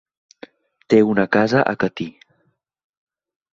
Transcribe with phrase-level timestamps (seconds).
[0.93, 2.09] Té una casa a Catí.